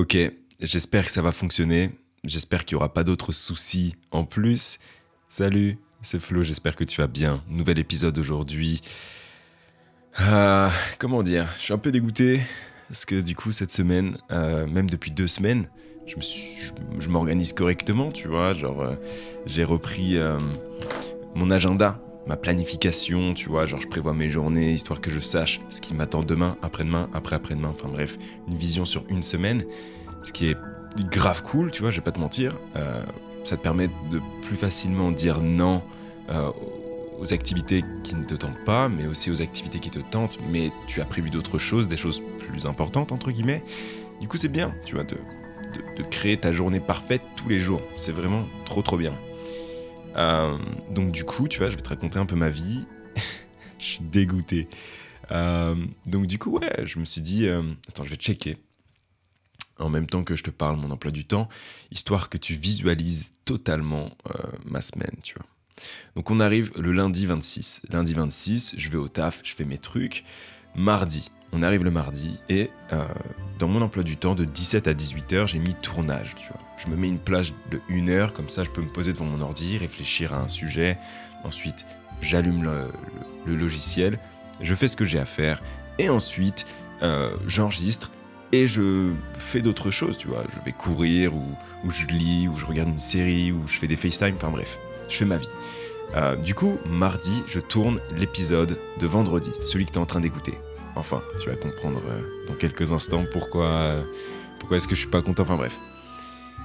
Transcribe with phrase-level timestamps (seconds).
[0.00, 0.16] Ok,
[0.62, 1.90] j'espère que ça va fonctionner.
[2.24, 4.78] J'espère qu'il n'y aura pas d'autres soucis en plus.
[5.28, 7.44] Salut, c'est Flo, j'espère que tu vas bien.
[7.50, 8.80] Nouvel épisode aujourd'hui.
[10.16, 12.40] Ah, comment dire Je suis un peu dégoûté
[12.88, 15.68] parce que du coup cette semaine, euh, même depuis deux semaines,
[16.06, 18.54] je m'organise correctement, tu vois.
[18.54, 18.96] Genre, euh,
[19.44, 20.38] j'ai repris euh,
[21.34, 23.66] mon agenda, ma planification, tu vois.
[23.66, 27.72] Genre, je prévois mes journées histoire que je sache ce qui m'attend demain, après-demain, après-après-demain.
[27.72, 28.18] Enfin bref,
[28.48, 29.64] une vision sur une semaine,
[30.22, 30.56] ce qui est
[31.10, 31.90] grave cool, tu vois.
[31.90, 32.56] Je vais pas te mentir.
[33.44, 35.82] ça te permet de plus facilement dire non
[37.20, 40.72] aux activités qui ne te tentent pas, mais aussi aux activités qui te tentent, mais
[40.86, 43.62] tu as prévu d'autres choses, des choses plus importantes, entre guillemets.
[44.20, 45.16] Du coup, c'est bien, tu vois, de,
[45.96, 47.82] de, créer ta journée parfaite tous les jours.
[47.96, 49.14] C'est vraiment trop, trop bien.
[50.16, 50.58] Euh,
[50.90, 52.86] donc, du coup, tu vois, je vais te raconter un peu ma vie.
[53.78, 54.68] je suis dégoûté.
[55.30, 58.58] Euh, donc, du coup, ouais, je me suis dit, euh, attends, je vais checker
[59.78, 61.48] en même temps que je te parle mon emploi du temps,
[61.90, 64.10] histoire que tu visualises totalement
[64.66, 65.46] ma semaine, tu vois.
[66.16, 67.80] Donc on arrive le lundi 26.
[67.88, 70.26] Lundi 26, je vais au taf, je fais mes trucs.
[70.74, 73.04] Mardi, on arrive le mardi et euh,
[73.58, 76.60] dans mon emploi du temps de 17 à 18 heures, j'ai mis tournage, tu vois.
[76.78, 79.24] Je me mets une plage de 1 heure, comme ça je peux me poser devant
[79.26, 80.96] mon ordi, réfléchir à un sujet.
[81.44, 81.84] Ensuite,
[82.22, 84.18] j'allume le, logiciel,
[84.60, 85.60] je fais ce que j'ai à faire
[85.98, 86.66] et ensuite
[87.02, 88.10] euh, j'enregistre
[88.52, 90.44] et je fais d'autres choses, tu vois.
[90.54, 91.44] Je vais courir ou,
[91.84, 94.78] ou je lis ou je regarde une série ou je fais des FaceTime, enfin bref,
[95.08, 95.48] je fais ma vie.
[96.16, 100.20] Euh, du coup, mardi, je tourne l'épisode de vendredi, celui que tu es en train
[100.20, 100.54] d'écouter.
[100.96, 104.02] Enfin, tu vas comprendre euh, dans quelques instants pourquoi, euh,
[104.58, 105.44] pourquoi est-ce que je suis pas content.
[105.44, 105.76] Enfin bref.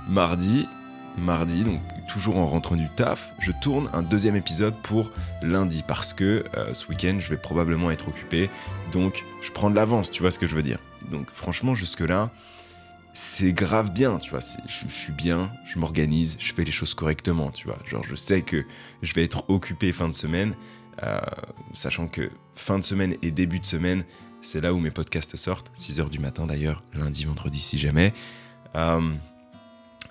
[0.07, 0.67] Mardi,
[1.17, 6.13] mardi, donc toujours en rentrant du taf, je tourne un deuxième épisode pour lundi parce
[6.13, 6.43] que
[6.73, 8.49] ce week-end, je vais probablement être occupé.
[8.91, 10.77] Donc, je prends de l'avance, tu vois ce que je veux dire.
[11.09, 12.29] Donc, franchement, jusque-là,
[13.15, 14.41] c'est grave bien, tu vois.
[14.67, 17.79] Je, suis bien, je m'organise, je fais les choses correctement, tu vois.
[17.85, 18.65] Genre, je sais que
[19.01, 20.53] je vais être occupé fin de semaine,
[21.01, 21.19] euh,
[21.73, 24.03] sachant que fin de semaine et début de semaine,
[24.41, 25.71] c'est là où mes podcasts sortent.
[25.77, 28.13] 6h du matin d'ailleurs, lundi, vendredi si jamais.
[28.75, 29.13] Euh,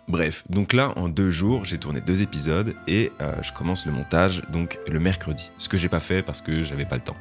[0.08, 3.92] bref, donc là, en deux jours, j'ai tourné deux épisodes et euh, je commence le
[3.92, 5.50] montage donc le mercredi.
[5.58, 7.16] Ce que j'ai pas fait parce que j'avais pas le temps.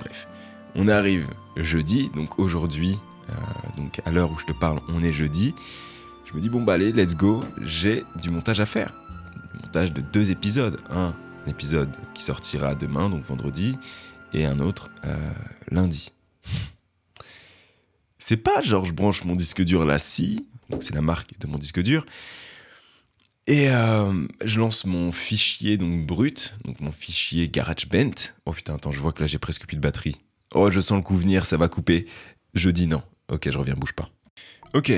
[0.00, 0.28] Bref,
[0.74, 2.96] on arrive jeudi, donc aujourd'hui,
[3.76, 5.54] donc à l'heure où je te parle, on est jeudi.
[6.26, 8.92] Je me dis, bon bah allez, let's go, j'ai du montage à faire.
[9.54, 10.80] Du montage de deux épisodes.
[10.90, 11.14] Un
[11.46, 13.76] épisode qui sortira demain, donc vendredi,
[14.32, 15.16] et un autre euh,
[15.70, 16.12] lundi.
[18.18, 21.46] C'est pas genre je branche mon disque dur là, si, donc c'est la marque de
[21.46, 22.04] mon disque dur,
[23.46, 28.14] et euh, je lance mon fichier donc brut, donc mon fichier GarageBand.
[28.44, 30.16] Oh putain, attends, je vois que là j'ai presque plus de batterie.
[30.54, 32.06] Oh, je sens le coup venir, ça va couper.
[32.54, 33.02] Je dis non.
[33.30, 34.08] Ok, je reviens, bouge pas.
[34.74, 34.92] Ok,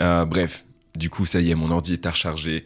[0.00, 0.64] euh, bref.
[0.96, 2.64] Du coup, ça y est, mon ordi est à recharger.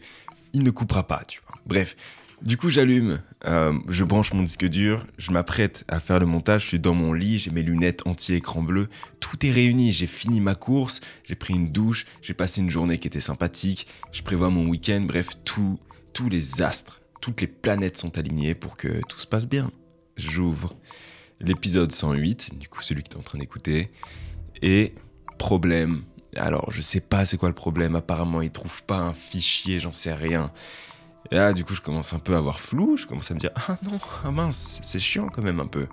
[0.53, 1.57] Il ne coupera pas, tu vois.
[1.65, 1.95] Bref.
[2.43, 6.61] Du coup, j'allume, euh, je branche mon disque dur, je m'apprête à faire le montage,
[6.61, 8.89] je suis dans mon lit, j'ai mes lunettes anti-écran bleu,
[9.19, 12.99] tout est réuni, j'ai fini ma course, j'ai pris une douche, j'ai passé une journée
[12.99, 15.79] qui était sympathique, je prévois mon week-end, bref, tout,
[16.13, 19.71] tous les astres, toutes les planètes sont alignées pour que tout se passe bien.
[20.15, 20.75] J'ouvre
[21.39, 23.89] l'épisode 108, du coup celui que tu es en train d'écouter,
[24.61, 24.93] et
[25.37, 26.03] problème.
[26.35, 27.95] Alors, je sais pas c'est quoi le problème.
[27.95, 30.51] Apparemment, ils trouvent pas un fichier, j'en sais rien.
[31.31, 32.97] Et là, du coup, je commence un peu à avoir flou.
[32.97, 35.87] Je commence à me dire, ah non, ah mince, c'est chiant quand même un peu.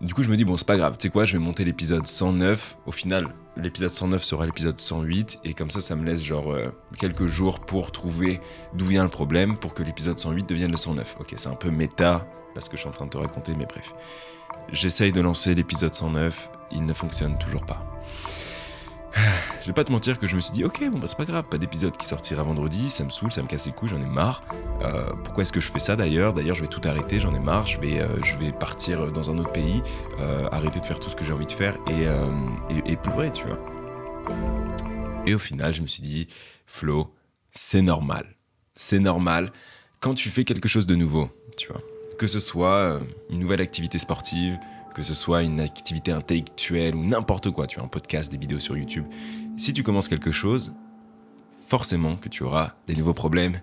[0.00, 0.96] Du coup, je me dis, bon, c'est pas grave.
[0.98, 2.78] Tu sais quoi, je vais monter l'épisode 109.
[2.86, 5.40] Au final, l'épisode 109 sera l'épisode 108.
[5.44, 6.68] Et comme ça, ça me laisse genre euh,
[6.98, 8.40] quelques jours pour trouver
[8.74, 11.16] d'où vient le problème pour que l'épisode 108 devienne le 109.
[11.20, 13.54] Ok, c'est un peu méta, là, ce que je suis en train de te raconter,
[13.56, 13.94] mais bref.
[14.72, 17.84] J'essaye de lancer l'épisode 109 il ne fonctionne toujours pas.
[19.60, 21.24] Je vais pas te mentir que je me suis dit, ok, bon bah c'est pas
[21.24, 24.00] grave, pas d'épisode qui sortira vendredi, ça me saoule, ça me casse les couilles, j'en
[24.00, 24.42] ai marre.
[24.82, 26.34] Euh, pourquoi est-ce que je fais ça d'ailleurs?
[26.34, 29.30] D'ailleurs, je vais tout arrêter, j'en ai marre, je vais, euh, je vais partir dans
[29.30, 29.82] un autre pays,
[30.20, 32.04] euh, arrêter de faire tout ce que j'ai envie de faire et,
[32.74, 33.58] et, et pleurer, tu vois.
[35.26, 36.28] Et au final, je me suis dit,
[36.66, 37.14] Flo,
[37.52, 38.36] c'est normal.
[38.76, 39.52] C'est normal
[40.00, 41.80] quand tu fais quelque chose de nouveau, tu vois.
[42.18, 43.00] Que ce soit
[43.30, 44.58] une nouvelle activité sportive,
[44.94, 48.60] que ce soit une activité intellectuelle ou n'importe quoi, tu as un podcast, des vidéos
[48.60, 49.04] sur YouTube.
[49.56, 50.72] Si tu commences quelque chose,
[51.66, 53.60] forcément que tu auras des nouveaux problèmes,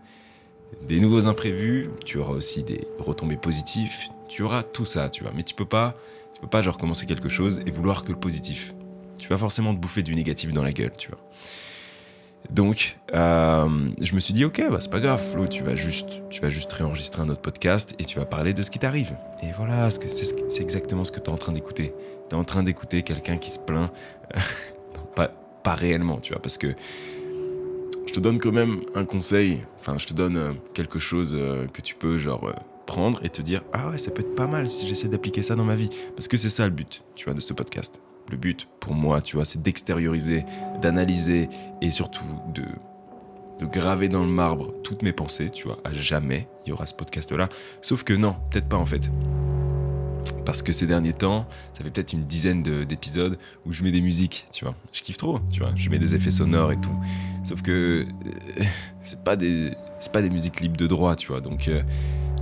[0.88, 3.94] des nouveaux imprévus, tu auras aussi des retombées positives,
[4.28, 5.32] tu auras tout ça, tu vois.
[5.34, 5.96] Mais tu peux pas,
[6.34, 8.74] tu peux pas genre commencer quelque chose et vouloir que le positif.
[9.18, 11.20] Tu vas forcément te bouffer du négatif dans la gueule, tu vois.
[12.50, 16.22] Donc, euh, je me suis dit, ok, bah, c'est pas grave, Flo, tu vas juste,
[16.30, 19.16] tu vas juste réenregistrer un autre podcast et tu vas parler de ce qui t'arrive.
[19.42, 21.94] Et voilà, c'est exactement ce que tu es en train d'écouter.
[22.30, 23.92] Tu es en train d'écouter quelqu'un qui se plaint.
[25.16, 25.30] pas,
[25.64, 26.74] pas réellement, tu vois, parce que
[28.08, 31.68] je te donne quand même un conseil, enfin, je te donne euh, quelque chose euh,
[31.68, 32.52] que tu peux, genre,
[32.86, 35.56] prendre et te dire, ah ouais, ça peut être pas mal si j'essaie d'appliquer ça
[35.56, 35.90] dans ma vie.
[36.16, 38.02] Parce que c'est ça le but, tu vois, de ce podcast.
[38.32, 40.46] Le but, pour moi, tu vois, c'est d'extérioriser,
[40.82, 41.50] d'analyser
[41.82, 42.24] et surtout
[42.54, 42.64] de,
[43.60, 45.78] de graver dans le marbre toutes mes pensées, tu vois.
[45.84, 47.50] À jamais, il y aura ce podcast-là.
[47.82, 49.12] Sauf que non, peut-être pas en fait.
[50.46, 54.02] Parce que ces derniers temps, ça fait peut-être une dizaine d'épisodes où je mets des
[54.02, 54.76] musiques, tu vois.
[54.94, 55.72] Je kiffe trop, tu vois.
[55.76, 56.96] Je mets des effets sonores et tout.
[57.44, 58.06] Sauf que
[58.60, 58.64] euh,
[59.02, 59.72] c'est pas des
[60.14, 61.42] pas des musiques libres de droit, tu vois.
[61.42, 61.82] Donc euh,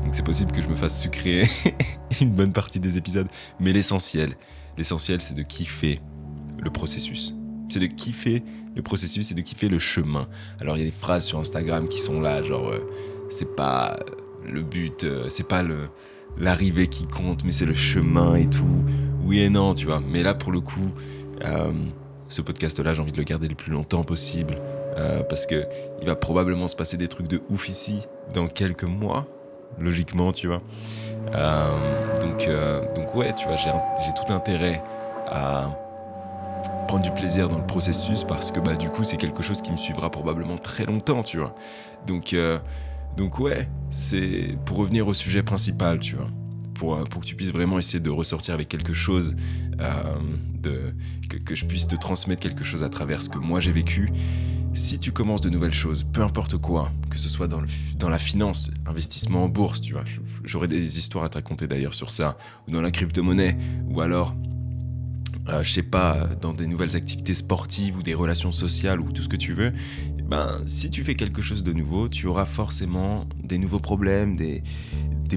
[0.03, 1.47] donc c'est possible que je me fasse sucrer
[2.21, 3.27] une bonne partie des épisodes.
[3.59, 4.35] Mais l'essentiel,
[4.77, 5.99] l'essentiel, c'est de kiffer
[6.59, 7.35] le processus.
[7.69, 8.43] C'est de kiffer
[8.75, 10.27] le processus et de kiffer le chemin.
[10.59, 12.79] Alors il y a des phrases sur Instagram qui sont là, genre euh,
[13.29, 13.99] c'est pas
[14.45, 15.63] le but, c'est pas
[16.37, 18.83] l'arrivée qui compte, mais c'est le chemin et tout.
[19.23, 20.01] Oui et non, tu vois.
[20.11, 20.91] Mais là, pour le coup,
[21.43, 21.71] euh,
[22.27, 24.57] ce podcast-là, j'ai envie de le garder le plus longtemps possible.
[24.97, 25.65] Euh, parce que
[26.01, 28.01] il va probablement se passer des trucs de ouf ici
[28.33, 29.27] dans quelques mois,
[29.77, 30.61] logiquement, tu vois.
[31.33, 32.47] Euh, donc,
[32.95, 34.83] donc ouais, tu vois, j'ai tout intérêt
[35.27, 35.75] à
[36.87, 39.71] prendre du plaisir dans le processus parce que bah du coup c'est quelque chose qui
[39.71, 41.53] me suivra probablement très longtemps, tu vois.
[42.07, 42.33] Donc
[43.19, 46.27] donc ouais, c'est pour revenir au sujet principal, tu vois.
[46.73, 49.35] Pour, euh, pour que tu puisses vraiment essayer de ressortir avec quelque chose,
[49.81, 49.91] euh,
[50.53, 50.93] de,
[51.43, 54.09] que, je puisse te transmettre quelque chose à travers ce que moi j'ai vécu.
[54.73, 58.71] Si tu commences de nouvelles choses, peu importe quoi, que ce soit dans, la finance,
[58.85, 60.03] investissement en bourse, tu vois,
[60.43, 62.37] j'aurais des histoires à te raconter d'ailleurs sur ça,
[62.67, 63.57] ou dans la crypto-monnaie,
[63.89, 64.35] ou alors
[65.49, 69.23] euh, je sais pas, dans des nouvelles activités sportives ou des relations sociales ou tout
[69.23, 69.73] ce que tu veux,
[70.23, 74.61] ben, si tu fais quelque chose de nouveau, tu auras forcément des nouveaux problèmes, des,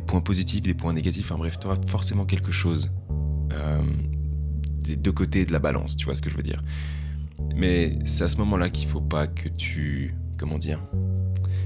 [0.07, 2.91] points positifs, des points négatifs, enfin bref, tu auras forcément quelque chose
[3.53, 3.83] euh,
[4.83, 6.63] des deux côtés de la balance, tu vois ce que je veux dire.
[7.55, 10.15] Mais c'est à ce moment-là qu'il faut pas que tu...
[10.39, 10.81] Comment dire?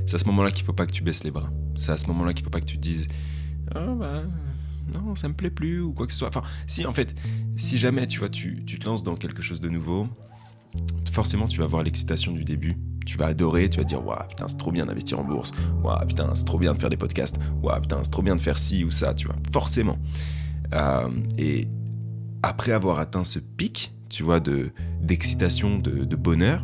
[0.06, 1.50] C'est à ce moment-là qu'il faut pas que tu baisses les bras.
[1.74, 3.08] C'est à ce moment-là qu'il faut pas que tu te dises...
[3.74, 4.22] Ah bah
[4.94, 6.28] non, ça me plaît plus ou quoi que ce soit.
[6.28, 7.14] Enfin, si en fait,
[7.56, 10.06] si jamais tu vois, tu, tu te lances dans quelque chose de nouveau,
[11.10, 12.76] forcément tu vas avoir l'excitation du début.
[13.04, 15.52] Tu vas adorer, tu vas dire Waouh, putain, c'est trop bien d'investir en bourse.
[15.82, 17.38] Waouh, putain, c'est trop bien de faire des podcasts.
[17.62, 19.36] Waouh, putain, c'est trop bien de faire ci ou ça, tu vois.
[19.52, 19.96] Forcément.
[20.74, 21.08] Euh,
[21.38, 21.68] et
[22.46, 24.70] après avoir atteint ce pic, tu vois, de
[25.02, 26.62] d'excitation, de, de bonheur,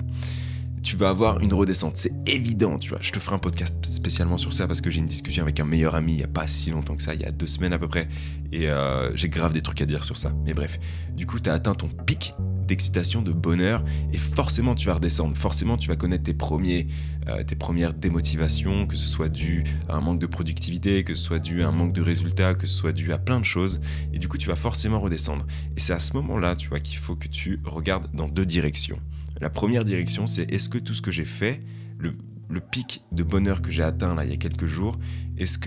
[0.82, 1.96] tu vas avoir une redescente.
[1.96, 2.98] C'est évident, tu vois.
[3.00, 5.64] Je te ferai un podcast spécialement sur ça parce que j'ai une discussion avec un
[5.64, 7.72] meilleur ami il n'y a pas si longtemps que ça, il y a deux semaines
[7.72, 8.08] à peu près.
[8.52, 10.32] Et euh, j'ai grave des trucs à dire sur ça.
[10.44, 10.78] Mais bref,
[11.16, 12.34] du coup, tu as atteint ton pic
[12.72, 13.84] d'excitation, de bonheur,
[14.14, 15.36] et forcément tu vas redescendre.
[15.36, 16.86] Forcément tu vas connaître tes, premiers,
[17.28, 21.22] euh, tes premières démotivations, que ce soit dû à un manque de productivité, que ce
[21.22, 23.82] soit dû à un manque de résultats, que ce soit dû à plein de choses.
[24.14, 25.46] Et du coup, tu vas forcément redescendre.
[25.76, 28.98] Et c'est à ce moment-là, tu vois, qu'il faut que tu regardes dans deux directions.
[29.42, 31.60] La première direction, c'est est-ce que tout ce que j'ai fait,
[31.98, 32.14] le,
[32.70, 34.98] pic de bonheur que j'ai atteint là il y a quelques jours,
[35.36, 35.58] est-ce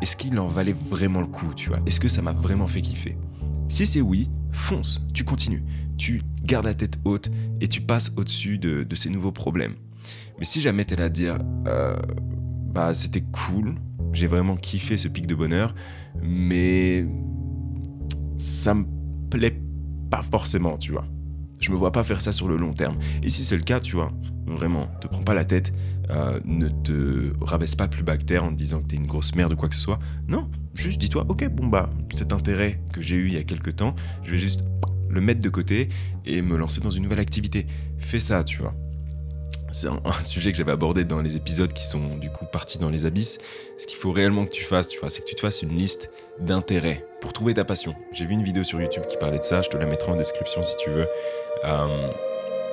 [0.00, 1.78] est-ce qu'il en valait vraiment le coup, tu vois?
[1.86, 3.16] Est-ce que ça m'a vraiment fait kiffer?
[3.72, 5.64] Si c'est oui, fonce, tu continues,
[5.96, 7.30] tu gardes la tête haute
[7.62, 9.76] et tu passes au-dessus de, ces nouveaux problèmes.
[10.38, 11.96] Mais si jamais t'es là à dire, euh,
[12.66, 13.76] bah c'était cool,
[14.12, 15.74] j'ai vraiment kiffé ce pic de bonheur,
[16.22, 17.06] mais
[18.36, 18.84] ça me
[19.30, 19.58] plaît
[20.10, 21.06] pas forcément, tu vois.
[21.62, 22.98] Je me vois pas faire ça sur le long terme.
[23.22, 24.12] Et si c'est le cas, tu vois,
[24.46, 25.72] vraiment, te prends pas la tête,
[26.10, 29.56] euh, ne te rabaisse pas plus bactère en disant que t'es une grosse merde ou
[29.56, 30.00] quoi que ce soit.
[30.26, 33.76] Non, juste dis-toi, ok, bon bah, cet intérêt que j'ai eu il y a quelques
[33.76, 33.94] temps,
[34.24, 34.64] je vais juste
[35.08, 35.88] le mettre de côté
[36.24, 37.66] et me lancer dans une nouvelle activité.
[37.98, 38.74] Fais ça, tu vois.
[39.72, 42.90] C'est un, sujet que j'avais abordé dans les épisodes qui sont du coup partis dans
[42.90, 43.38] les abysses.
[43.78, 45.74] Ce qu'il faut réellement que tu fasses, tu vois, c'est que tu te fasses une
[45.76, 47.94] liste d'intérêts pour trouver ta passion.
[48.12, 50.16] J'ai vu une vidéo sur YouTube qui parlait de ça, je te la mettrai en
[50.16, 51.08] description si tu veux.
[51.64, 52.12] Euh,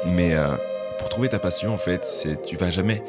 [0.06, 0.56] mais euh,
[1.00, 3.02] pour trouver ta passion, en fait, c'est tu vas jamais.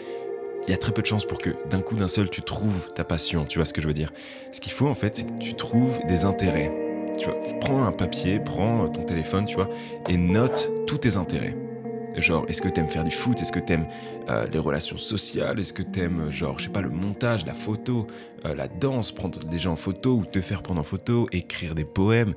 [0.67, 2.93] Il y a très peu de chances pour que d'un coup, d'un seul, tu trouves
[2.95, 3.45] ta passion.
[3.45, 4.13] Tu vois ce que je veux dire
[4.53, 6.71] Ce qu'il faut, en fait, c'est que tu trouves des intérêts.
[7.19, 9.69] Tu vois, prends un papier, prends ton téléphone, tu vois,
[10.09, 11.57] et note tous tes intérêts.
[12.17, 13.41] Genre, est-ce que t'aimes faire du foot?
[13.41, 13.87] Est-ce que t'aimes
[14.29, 15.61] euh, les relations sociales?
[15.61, 18.07] Est-ce que t'aimes, genre, je sais pas, le montage, la photo,
[18.45, 21.75] euh, la danse, prendre des gens en photo ou te faire prendre en photo, écrire
[21.75, 22.35] des poèmes,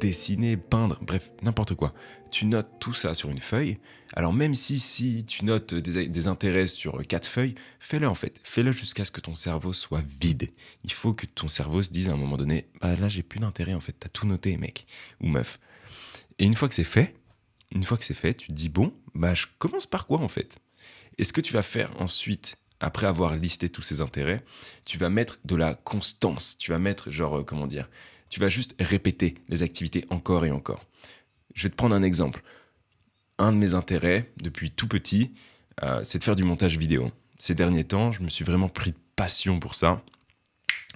[0.00, 1.92] dessiner, peindre, bref, n'importe quoi.
[2.30, 3.78] Tu notes tout ça sur une feuille.
[4.14, 8.40] Alors même si, si tu notes des, intérêts sur quatre feuilles, fais-le en fait.
[8.44, 10.50] Fais-le jusqu'à ce que ton cerveau soit vide.
[10.84, 13.40] Il faut que ton cerveau se dise à un moment donné, bah là j'ai plus
[13.40, 14.86] d'intérêt en fait, t'as tout noté mec
[15.20, 15.58] ou meuf.
[16.38, 17.14] Et une fois que c'est fait,
[17.72, 20.28] une fois que c'est fait, tu te dis bon, bah je commence par quoi en
[20.28, 20.58] fait?
[21.18, 24.44] Et ce que tu vas faire ensuite, après avoir listé tous ces intérêts,
[24.84, 26.58] tu vas mettre de la constance.
[26.58, 27.88] Tu vas mettre genre euh, comment dire
[28.28, 30.84] Tu vas juste répéter les activités encore et encore?
[31.54, 32.42] Je vais te prendre un exemple.
[33.38, 35.34] un de mes intérêts depuis tout petit,
[35.82, 37.10] euh, c'est de faire du montage vidéo.
[37.38, 40.02] Ces derniers temps, je me suis vraiment pris de passion pour ça.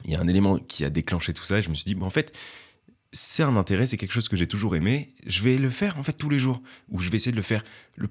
[0.04, 1.94] Il y a un élément qui a déclenché tout ça et je me suis dit,
[1.94, 2.34] bon, en fait,
[3.12, 5.12] c'est un intérêt, c'est quelque chose que j'ai toujours aimé.
[5.26, 7.42] Je vais le faire en fait tous les jours, ou je vais essayer de le
[7.42, 7.64] faire
[7.96, 8.08] le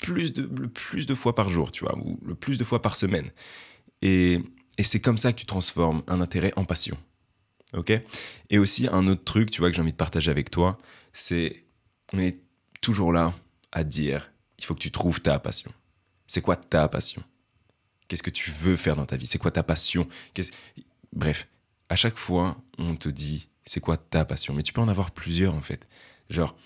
[0.00, 2.80] plus de, le plus de fois par jour, tu vois, ou le plus de fois
[2.80, 3.30] par semaine.
[4.00, 4.40] Et,
[4.78, 6.96] et c'est comme ça que tu transformes un intérêt en passion.
[7.74, 7.92] Ok?
[8.50, 10.78] Et aussi, un autre truc, tu vois, que j'ai envie de partager avec toi,
[11.12, 11.64] c'est
[12.12, 12.40] on est
[12.80, 13.34] toujours là
[13.72, 15.72] à dire il faut que tu trouves ta passion.
[16.26, 17.22] C'est quoi ta passion?
[18.06, 19.26] Qu'est-ce que tu veux faire dans ta vie?
[19.26, 20.08] C'est quoi ta passion?
[21.12, 21.48] Bref,
[21.88, 24.54] à chaque fois, on te dit c'est quoi ta passion?
[24.54, 25.86] Mais tu peux en avoir plusieurs en fait.
[26.30, 26.56] Genre,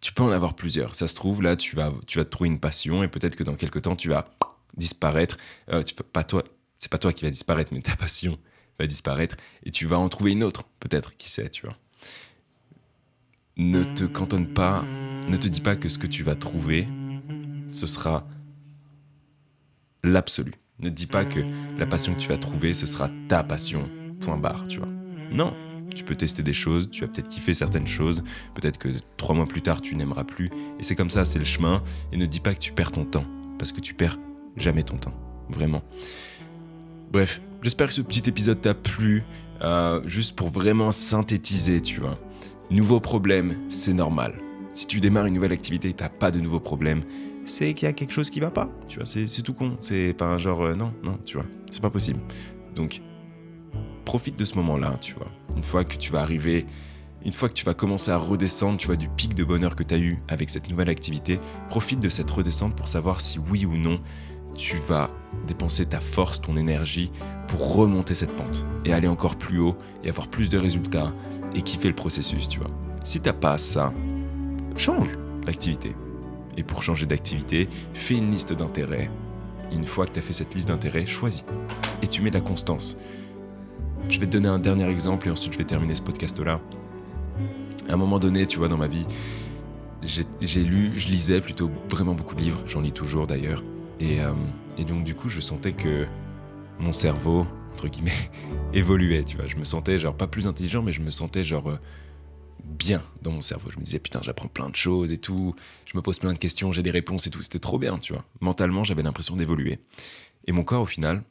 [0.00, 0.94] tu peux en avoir plusieurs.
[0.94, 3.54] Ça se trouve, là, tu vas, tu vas trouver une passion et peut-être que dans
[3.54, 4.30] quelques temps, tu vas
[4.76, 5.38] disparaître.
[5.70, 6.44] Euh, pas toi,
[6.78, 8.38] c'est pas toi qui va disparaître, mais ta passion
[8.78, 11.76] va disparaître et tu vas en trouver une autre, peut-être, qui sait, tu vois?
[13.56, 14.84] Ne te cantonne pas,
[15.28, 16.88] ne te dis pas que ce que tu vas trouver,
[17.68, 18.26] ce sera
[20.02, 20.52] l'absolu.
[20.78, 21.40] Ne te dis pas que
[21.78, 23.88] la passion que tu vas trouver, ce sera ta passion,
[24.20, 24.88] point barre, tu vois.
[25.30, 25.54] Non,
[25.94, 29.46] tu peux tester des choses, tu vas peut-être kiffer certaines choses, peut-être que trois mois
[29.46, 31.82] plus tard tu n'aimeras plus, et c'est comme ça, c'est le chemin,
[32.12, 33.26] et ne dis pas que tu perds ton temps,
[33.58, 34.18] parce que tu perds
[34.56, 35.14] jamais ton temps,
[35.48, 35.82] vraiment.
[37.12, 39.22] Bref, j'espère que ce petit épisode t'a plu,
[39.62, 42.18] euh, juste pour vraiment synthétiser, tu vois.
[42.70, 44.34] Nouveau problème, c'est normal.
[44.72, 47.02] Si tu démarres une nouvelle activité et t'as pas de nouveaux problèmes,
[47.44, 50.14] c'est qu'il y a quelque chose qui va pas, tu vois, c'est tout con, c'est
[50.14, 52.20] pas un genre, euh, non, non, tu vois, c'est pas possible.
[52.74, 53.02] Donc,
[54.04, 55.28] profite de ce moment-là, tu vois.
[55.56, 56.66] Une fois que tu vas arriver,
[57.24, 59.82] une fois que tu vas commencer à redescendre, tu vois, du pic de bonheur que
[59.82, 61.38] tu as eu avec cette nouvelle activité,
[61.70, 64.00] profite de cette redescente pour savoir si oui ou non
[64.56, 65.10] tu vas
[65.46, 67.10] dépenser ta force, ton énergie
[67.48, 71.12] pour remonter cette pente et aller encore plus haut et avoir plus de résultats
[71.54, 72.70] et kiffer le processus, tu vois.
[73.04, 73.92] Si t'as pas ça,
[74.76, 75.08] change
[75.44, 75.94] d'activité.
[76.56, 79.10] Et pour changer d'activité, fais une liste d'intérêts.
[79.72, 81.44] Une fois que tu as fait cette liste d'intérêts, choisis.
[82.02, 82.98] Et tu mets de la constance.
[84.08, 86.60] Je vais te donner un dernier exemple et ensuite je vais terminer ce podcast-là.
[87.88, 89.06] À un moment donné, tu vois, dans ma vie,
[90.02, 93.62] j'ai lu, je lisais plutôt vraiment beaucoup de livres, j'en lis toujours d'ailleurs.
[94.00, 94.32] Et, euh,
[94.78, 96.06] et, donc du coup, je sentais que
[96.78, 98.30] mon cerveau, entre guillemets,
[98.72, 99.46] évoluait, tu vois.
[99.46, 101.78] Je me sentais genre pas plus intelligent, mais je me sentais genre euh,
[102.64, 103.70] bien dans mon cerveau.
[103.70, 105.54] Je me disais, putain, j'apprends plein de choses et tout,
[105.86, 108.12] je me pose plein de questions, j'ai des réponses et tout, c'était trop bien, tu
[108.12, 108.24] vois.
[108.40, 109.78] Mentalement, j'avais l'impression d'évoluer.
[110.46, 111.22] Et mon corps, au final,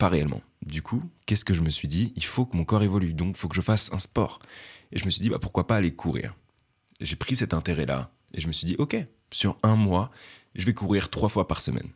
[0.00, 0.40] pas réellement.
[0.62, 2.14] Du coup, qu'est-ce que je me suis dit?
[2.16, 4.40] Il faut que mon corps évolue, donc il faut que je fasse un sport.
[4.92, 6.34] Et je me suis dit, bah, pourquoi pas aller courir?
[7.02, 8.96] J'ai pris cet intérêt-là et je me suis dit, ok,
[9.30, 10.10] sur un mois,
[10.54, 11.90] je vais courir trois fois par semaine.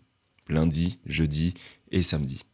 [0.48, 1.54] Lundi, jeudi
[1.92, 2.44] et samedi.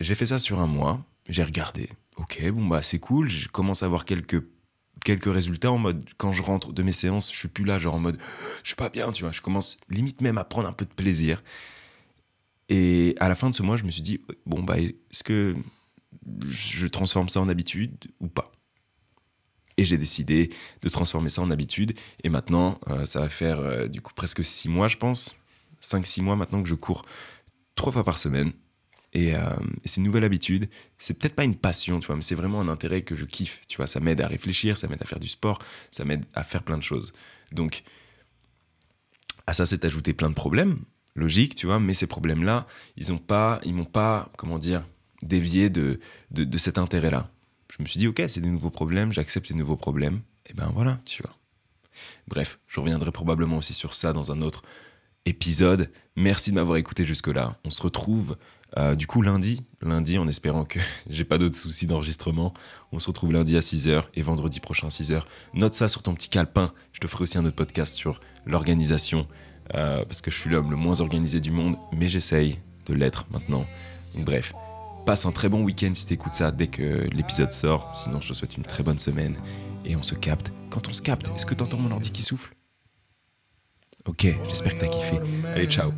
[0.00, 1.88] J'ai fait ça sur un mois, j'ai regardé.
[2.18, 4.44] Ok, bon bah c'est cool, je commence à avoir quelques
[5.02, 7.94] quelques résultats en mode quand je rentre de mes séances, je suis plus là genre
[7.94, 8.18] en mode
[8.62, 10.92] je suis pas bien, tu vois, je commence limite même à prendre un peu de
[10.92, 11.42] plaisir.
[12.68, 15.54] Et à la fin de ce mois, je me suis dit, bon, bah, est-ce que
[16.48, 18.52] je transforme ça en habitude ou pas?
[19.76, 21.94] Et j'ai décidé de transformer ça en habitude.
[22.24, 25.38] Et maintenant, euh, ça va faire euh, du coup presque six mois, je pense.
[25.80, 27.04] cinq six mois maintenant que je cours
[27.74, 28.52] trois fois par semaine.
[29.12, 29.40] Et, euh,
[29.84, 30.68] et c'est une nouvelle habitude.
[30.98, 33.60] C'est peut-être pas une passion, tu vois, mais c'est vraiment un intérêt que je kiffe.
[33.68, 35.58] Tu vois, ça m'aide à réfléchir, ça m'aide à faire du sport,
[35.90, 37.12] ça m'aide à faire plein de choses.
[37.52, 37.82] Donc,
[39.46, 40.80] à ça s'est ajouté plein de problèmes
[41.16, 44.84] logique, tu vois, mais ces problèmes-là, ils n'ont pas, ils m'ont pas, comment dire,
[45.22, 45.98] dévié de,
[46.30, 47.30] de, cet intérêt-là.
[47.72, 50.70] Je me suis dit, ok, c'est des nouveaux problèmes, j'accepte ces nouveaux problèmes, et ben
[50.74, 51.34] voilà, tu vois.
[52.28, 54.62] Bref, je reviendrai probablement aussi sur ça dans un autre
[55.24, 55.90] épisode.
[56.14, 57.58] Merci de m'avoir écouté jusque-là.
[57.64, 58.36] On se retrouve
[58.78, 62.52] euh, du coup lundi, lundi en espérant que j'ai pas d'autres soucis d'enregistrement.
[62.92, 65.22] On se retrouve lundi à 6h et vendredi prochain à 6h.
[65.54, 66.72] Note ça sur ton petit calepin.
[66.92, 69.26] Je te ferai aussi un autre podcast sur l'organisation
[69.74, 73.26] euh, parce que je suis l'homme le moins organisé du monde, mais j'essaye de l'être
[73.30, 73.66] maintenant.
[74.16, 74.52] bref,
[75.04, 78.34] passe un très bon week-end si t'écoutes ça dès que l'épisode sort, sinon je te
[78.34, 79.36] souhaite une très bonne semaine,
[79.84, 81.28] et on se capte quand on se capte.
[81.34, 82.54] Est-ce que t'entends mon ordi qui souffle?
[84.06, 85.18] Ok, j'espère que t'as kiffé.
[85.54, 85.92] Allez, ciao